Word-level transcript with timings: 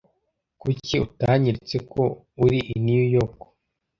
Kuki 0.61 0.95
utanyeretse 1.05 1.75
ko 1.91 2.03
uri 2.43 2.59
i 2.73 2.75
New 2.85 3.03
York? 3.15 3.37